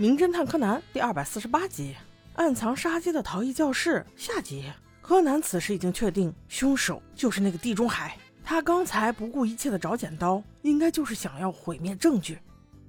[0.00, 1.92] 名侦探柯南》第二百四十八集
[2.36, 4.64] 《暗藏杀机的逃逸教室》下集。
[5.02, 8.16] 柯南此时已经确定，凶手就是那个地中海。
[8.44, 12.38] 他刚才不顾一切的找剪刀，应该就是想要毁灭证据。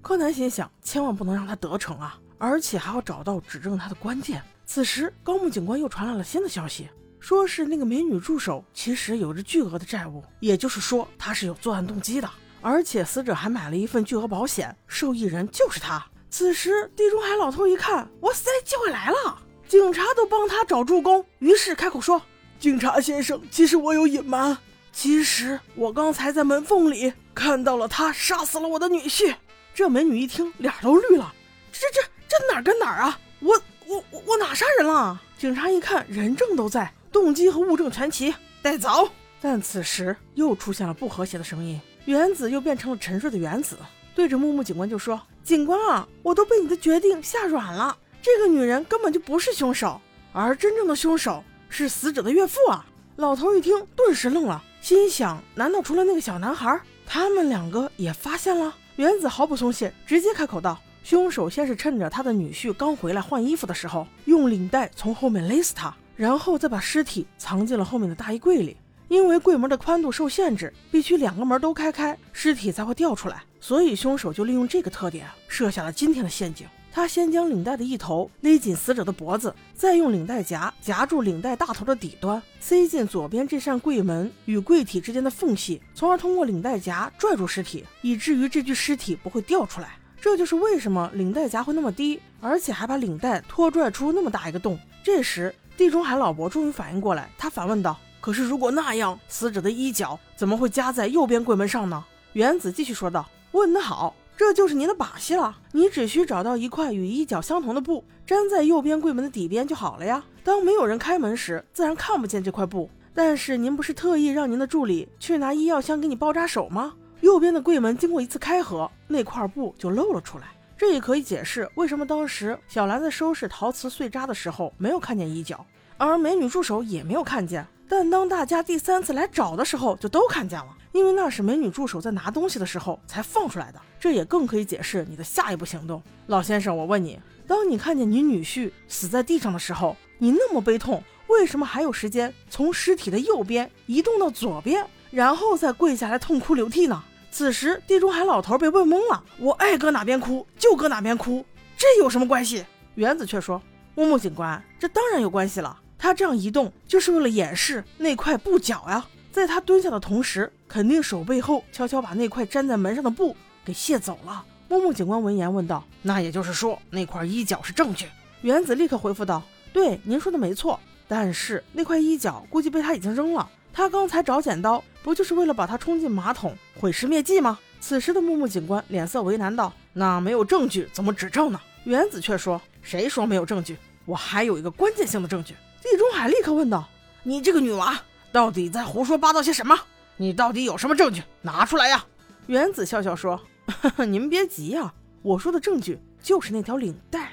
[0.04, 2.19] 柯南心想，千万不能让他得逞啊！
[2.37, 4.39] 而且还要找到指证他的关键。
[4.68, 6.87] 此时，高木警官又传来了新的消息，
[7.19, 12.29] 说是那个美女助手其实有着巨额的债务，也就是说他是有作案动机的。
[12.61, 16.05] 而且死者还买了一份巨额保险，受益人就是他。
[16.29, 19.37] 此时，地中海老头一看，哇塞，机会来了！
[19.68, 22.21] 警察都帮他找助攻，于是开口说
[22.60, 24.57] ：“警察先生，其实我有隐瞒。
[24.92, 29.36] 其实我刚才在门缝里看到了他杀死了我的女婿。”
[29.73, 31.34] 这美女一听，脸都绿了。
[31.71, 33.20] 这这这哪跟哪儿啊？
[33.39, 35.22] 我我我我哪杀人了？
[35.38, 39.09] 警察一看，人证都在，动机和物证全齐，带走。
[39.42, 43.78] 但此时又出现了不和谐的声音，原子又变成了沉睡的原子，
[44.20, 47.98] 对着木木警官就说：“警官啊，我都被你的决定吓软了。
[48.22, 50.02] 这个女人根本就不是凶手，
[50.34, 58.75] 而真正的凶手是死者的岳父啊！”老头一听，顿时愣了，心想：难道除了那个小男孩，他们两个也发现了？
[58.97, 68.75] 原子毫不松懈，直接开口道：“凶手先是趁着他的女婿刚回来换衣服的时候，用领带从后面勒死他，然后再把尸体藏进了后面的大衣柜里。
[69.10, 73.44] 因为柜门的宽度受限制，必须两个门都开开，尸体才会掉出来。
[73.60, 76.66] 所以凶手就利用这个特点，设下了今天的陷阱。
[76.92, 89.98] 他先将领带的一头勒紧死者的脖子，再用领带夹夹住领带大头的底端，塞进左边这扇柜门与柜体之间的缝隙，从而通过领带夹拽住尸体，以至于这具尸体不会掉出来。
[90.20, 94.78] 这就是为什么领带夹会那么低，而且还把领带拖拽出那么大一个洞。
[95.04, 102.03] 这时，地中海老伯终于反应过来，他反问道：“可是如果那样，死者的衣角怎么会夹在右边柜门上呢？”
[102.34, 110.24] 原子继续说道：“问得好。”这就是您的把戏了，你只需找到一块与衣角相同的布，粘在右边柜门的底边就好了呀。
[110.46, 112.90] 当没有人开门时，自然看不见这块布。
[113.13, 116.94] 但是您不是特意让您的助理去拿医药箱给你包扎手吗？
[117.19, 120.46] 右边的柜门经过一次开合，那块布就露了出来。
[120.78, 125.66] 这也可以解释为什么当时小兰在收拾陶瓷碎渣的时候没有看见衣角，
[125.97, 127.68] 而美女助手也没有看见。
[127.89, 130.77] 但当大家第三次来找的时候，就都看见了。
[130.91, 136.01] 因为那是美女助手在拿东西的时候才放出来的，这也更可以解释你的下一步行动。
[136.27, 147.03] 老先生，我问你，当你看见你女婿死在地上的时候，你那么悲痛，为什么还有时间从尸体的右边移动到左边，然后再跪下来痛哭流涕呢？
[147.31, 149.23] 此时，地中海老头被问懵了。
[149.38, 151.45] 我爱搁哪边哭就搁哪边哭，
[151.77, 152.66] 这有什么关系？
[152.95, 153.61] 原子却说：
[153.94, 155.79] 木木警官，这当然有关系了。
[156.00, 159.06] 他这样移动就是为了掩饰那块布角呀。
[159.32, 164.44] 在他蹲下的同时，肯定手背后悄悄把那块粘在门上的布给卸走了。
[164.68, 168.08] 木木警官闻言问道：“那也就是说，那块衣角是证据？”
[168.42, 170.80] 原子立刻回复道：“对，您说的没错。
[171.08, 173.50] 但是那块衣角估计被他已经扔了。
[173.72, 183.78] 他刚才找剪刀，不就是为了把它冲进马桶毁尸灭迹吗？”此时的木木警官脸色为难道：“那没有证据怎么指证呢？”原子却说：“谁说没有证据？
[184.06, 186.88] 我还有一个关键性的证据。”地中海立刻问道
[187.23, 188.00] ：“你这个女娃！”
[188.31, 189.78] 到底在胡说八道些什么？
[190.17, 191.23] 你到底有什么证据？
[191.41, 192.06] 拿出来呀！
[192.47, 193.40] 原子笑笑说
[193.81, 197.31] ：“呵呵您别急呀，我说的证据就是那条领带。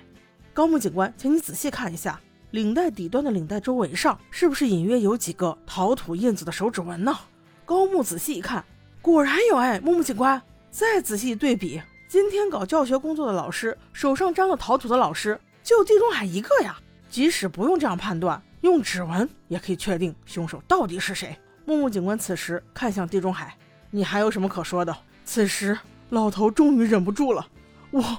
[0.54, 2.20] 高木警官，请你仔细看一下，
[2.52, 7.18] 领带底端的领带周围上是不是隐约有几个陶土印子的手指纹呢？”
[7.66, 8.64] 高木仔细一看，
[9.02, 9.56] 果然有。
[9.56, 10.40] 哎，木木警官，
[10.70, 16.78] 再仔细一对比，今天搞教学工作的老师手上沾了陶土的老师就地中海一个呀。
[17.16, 18.42] 即使不用这样判断。
[18.60, 21.34] 用指纹也可以确定凶手到底是谁。
[21.64, 23.56] 木木警官此时看向地中海
[23.90, 24.94] ：“你还有什么可说的？”
[25.24, 25.78] 此时，
[26.10, 27.46] 老头终于忍不住了
[27.90, 28.18] ：“我，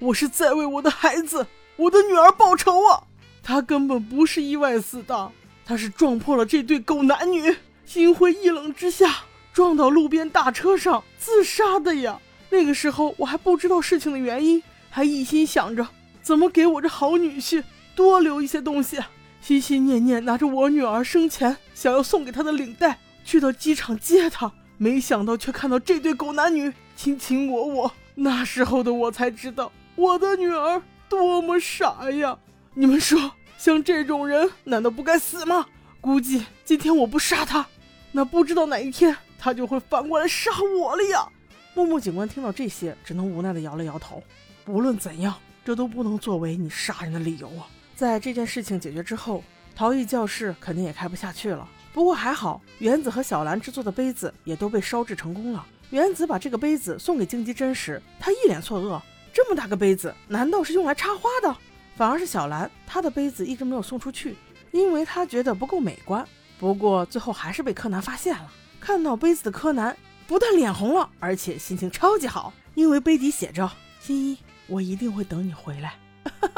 [0.00, 1.46] 我是在为我的孩子，
[1.76, 3.04] 我的女儿报仇啊！
[3.40, 5.30] 他根本不是意外死的，
[5.64, 7.54] 他是撞破了这对狗男女，
[7.86, 9.14] 心灰意冷之下
[9.52, 12.18] 撞到路边大车上自杀的呀！
[12.50, 14.60] 那个时候我还不知道事情的原因，
[14.90, 15.86] 还一心想着
[16.20, 17.62] 怎么给我这好女婿
[17.94, 18.98] 多留一些东西。”
[19.40, 27.92] 心心念念拿着我女儿生前想要送给她的领带去到机场接她，没想到却看到这对狗男女卿卿我我。
[28.14, 32.38] 那时候的我才知道我的女儿多么傻呀！
[32.72, 35.66] 你们说，像这种人难道不该死吗？
[36.00, 37.66] 估计今天我不杀他，
[38.12, 41.28] 那不知道哪一天他就会反过来杀我了呀！
[41.74, 44.22] 木木警官听到这些，只能无奈地摇了摇头。
[44.66, 47.68] 无论怎样，这都不能作为你杀人的理由啊！
[47.96, 49.42] 在这件事情解决之后，
[49.74, 51.68] 陶艺教室肯定也开不下去了。
[51.92, 55.64] 不过还好，原子和小兰制作的杯子也都被烧制成功了。
[55.90, 59.00] 原子把这个杯子送给荆棘真时，他一脸错愕
[59.32, 61.56] ：“这么大个杯子，难道是用来插花的？
[61.96, 64.34] 反而是小兰，她的杯子一直没有送出去，
[64.72, 66.26] 因为她觉得不够美观。
[66.58, 68.50] 不过最后还是被柯南发现了。
[68.80, 69.96] 看到杯子的柯南
[70.26, 73.70] 不但脸红了，而且心情超级好，因为杯底写着
[74.00, 75.94] ：“新一，我一定会等你回来。”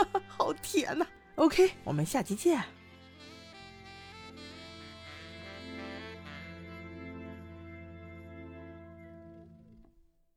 [0.27, 1.07] 好甜呐
[1.37, 2.63] ！OK，我们下期见。